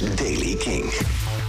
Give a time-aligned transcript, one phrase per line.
[0.00, 0.92] is Daily King.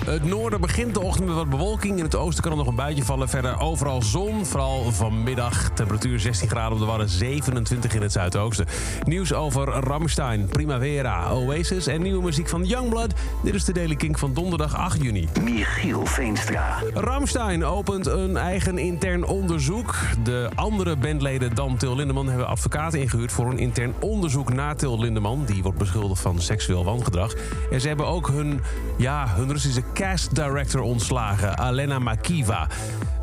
[0.06, 1.98] Het noorden begint de ochtend met wat bewolking.
[1.98, 3.30] In het oosten kan er nog een buitje vallen.
[3.30, 5.70] Verder overal zon, vooral vanmiddag.
[5.70, 8.66] Temperatuur 16 graden op de Wadden, 27 in het zuidoosten.
[9.04, 13.14] Nieuws over Rammstein, Primavera, Oasis en nieuwe muziek van Youngblood.
[13.44, 15.28] Dit is de Daily King van donderdag 8 juni.
[15.42, 16.82] Michiel Veenstra.
[16.94, 19.96] Rammstein opent een eigen intern onderzoek.
[20.24, 23.32] De andere bandleden dan Til Lindeman hebben advocaten ingehuurd...
[23.32, 25.46] voor een intern onderzoek naar Til Lindeman.
[25.46, 27.34] Die wordt beschuldigd van seksueel wangedrag.
[27.72, 28.62] En ze hebben ook hun,
[28.98, 32.68] ja, hun Russische cast director ontslagen, Alena Makiva.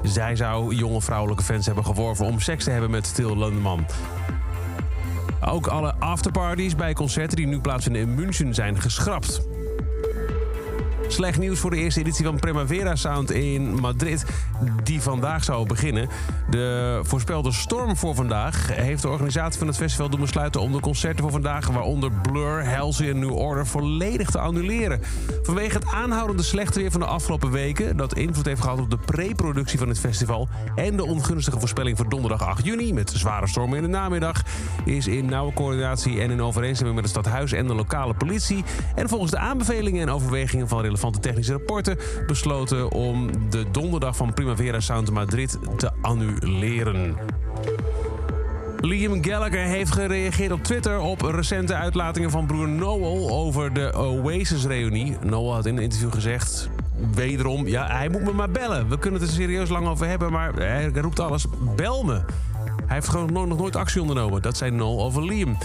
[0.03, 3.87] Zij zou jonge vrouwelijke fans hebben geworven om seks te hebben met Til Lindeman.
[5.45, 9.41] Ook alle afterparties bij concerten die nu plaatsvinden in München zijn geschrapt.
[11.13, 14.25] Slecht nieuws voor de eerste editie van Primavera Sound in Madrid,
[14.83, 16.09] die vandaag zou beginnen.
[16.51, 20.81] De voorspelde storm voor vandaag heeft de organisatie van het festival doen besluiten om de
[20.81, 25.01] concerten voor vandaag, waaronder Blur, Halsey en New Order, volledig te annuleren.
[25.43, 28.99] Vanwege het aanhoudende slechte weer van de afgelopen weken, dat invloed heeft gehad op de
[28.99, 33.77] pre-productie van het festival en de ongunstige voorspelling voor donderdag 8 juni met zware stormen
[33.77, 34.43] in de namiddag,
[34.85, 38.65] is in nauwe coördinatie en in overeenstemming met het stadhuis en de lokale politie
[38.95, 44.35] en volgens de aanbevelingen en overwegingen van relevante technische rapporten besloten om de donderdag van
[44.35, 47.17] Primavera Sound Madrid te annuleren.
[48.81, 55.17] Liam Gallagher heeft gereageerd op Twitter op recente uitlatingen van broer Noel over de Oasis-reunie.
[55.23, 56.69] Noel had in een interview gezegd,
[57.15, 58.89] wederom, ja, hij moet me maar bellen.
[58.89, 62.21] We kunnen het er serieus lang over hebben, maar hij roept alles, bel me.
[62.87, 64.43] Hij heeft gewoon nog nooit actie ondernomen.
[64.43, 65.57] Dat zei Noel over Liam.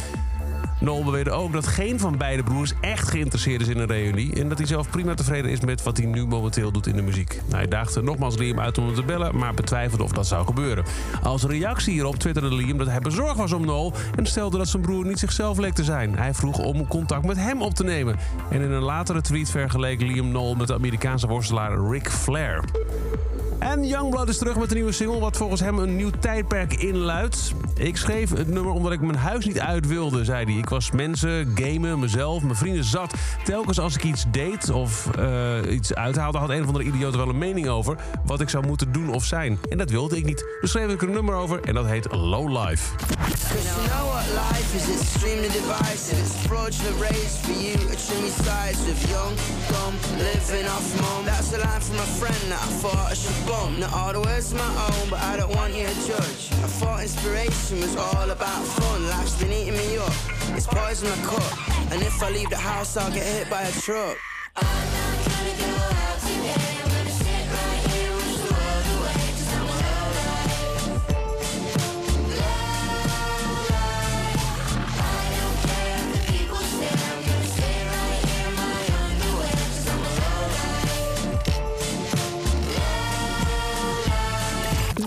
[0.79, 4.33] Noel beweerde ook dat geen van beide broers echt geïnteresseerd is in een reunie...
[4.33, 7.01] en dat hij zelf prima tevreden is met wat hij nu momenteel doet in de
[7.01, 7.41] muziek.
[7.51, 10.85] Hij daagde nogmaals Liam uit om hem te bellen, maar betwijfelde of dat zou gebeuren.
[11.23, 13.93] Als reactie hierop twitterde Liam dat hij bezorgd was om Noel...
[14.15, 16.17] en stelde dat zijn broer niet zichzelf leek te zijn.
[16.17, 18.15] Hij vroeg om contact met hem op te nemen.
[18.49, 22.63] En in een latere tweet vergeleek Liam Noel met de Amerikaanse worstelaar Ric Flair.
[23.59, 27.51] En Youngblood is terug met een nieuwe single, wat volgens hem een nieuw tijdperk inluidt.
[27.73, 30.53] Ik schreef het nummer omdat ik mijn huis niet uit wilde, zei hij.
[30.53, 33.13] Ik was mensen, gamen, mezelf, mijn vrienden zat.
[33.43, 37.29] Telkens als ik iets deed of uh, iets uithaalde, had een of andere idioot wel
[37.29, 39.59] een mening over wat ik zou moeten doen of zijn.
[39.69, 40.45] En dat wilde ik niet.
[40.61, 42.95] Dus schreef ik een nummer over en dat heet Low Life.
[53.47, 56.49] Not all the words of my own, but I don't want you to judge.
[56.51, 59.07] I thought inspiration was all about fun.
[59.07, 60.11] Life's been eating me up.
[60.55, 61.91] It's poison my cup.
[61.91, 64.17] And if I leave the house, I'll get hit by a truck.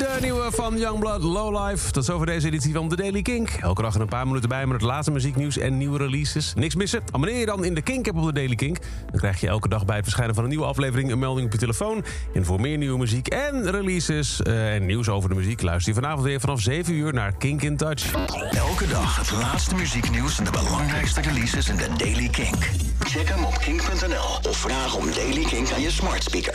[0.01, 1.91] De nieuwe van Youngblood, Low Life.
[1.91, 3.49] Tot zover deze editie van The Daily Kink.
[3.49, 6.55] Elke dag een paar minuten bij met het laatste muzieknieuws en nieuwe releases.
[6.55, 7.03] Niks missen?
[7.07, 8.79] Abonneer je dan in de Kink-app op The Daily Kink.
[9.11, 11.11] Dan krijg je elke dag bij het verschijnen van een nieuwe aflevering...
[11.11, 12.05] een melding op je telefoon.
[12.35, 15.63] En voor meer nieuwe muziek en releases eh, en nieuws over de muziek...
[15.63, 18.13] luister je vanavond weer vanaf 7 uur naar Kink in Touch.
[18.51, 22.71] Elke dag het laatste muzieknieuws en de belangrijkste releases in de Daily Kink.
[22.99, 26.49] Check hem op kink.nl of vraag om Daily Kink aan je smart speaker.